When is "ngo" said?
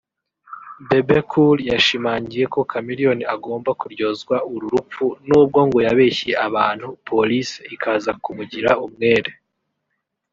5.67-5.77